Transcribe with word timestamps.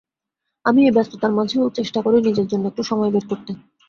তাই 0.01 0.19
আমি 0.65 0.95
ব্যস্ততার 0.95 1.31
মাঝেও 1.37 1.75
চেষ্টা 1.77 1.99
করি 2.05 2.17
নিজের 2.21 2.47
জন্য 2.51 2.63
একটু 2.67 2.83
সময় 2.83 3.11
বের 3.13 3.25
করতে। 3.31 3.51